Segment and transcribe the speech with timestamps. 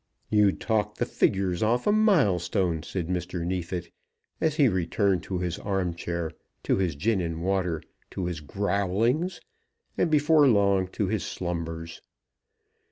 [0.31, 3.45] "You'd talk the figures off a milestone," said Mr.
[3.45, 3.91] Neefit,
[4.41, 6.31] as he returned to his arm chair,
[6.63, 9.41] to his gin and water, to his growlings,
[9.99, 12.01] and before long to his slumbers.